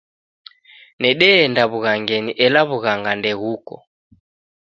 Nedeenda 1.01 1.63
w'ughangenyi 1.71 2.33
ela 2.45 2.61
w'ughanga 2.69 3.11
ndeghuko. 3.19 3.75